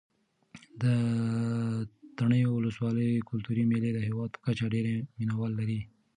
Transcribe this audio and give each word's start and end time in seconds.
د 0.81 0.83
تڼیو 2.17 2.49
ولسوالۍ 2.55 3.11
کلتوري 3.29 3.63
مېلې 3.71 3.91
د 3.93 3.99
هېواد 4.07 4.29
په 4.33 4.39
کچه 4.45 4.65
ډېر 4.73 4.85
مینه 5.17 5.33
وال 5.37 5.53
لري. 5.59 5.79